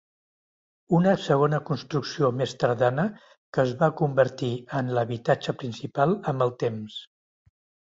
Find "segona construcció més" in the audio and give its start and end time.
1.25-2.57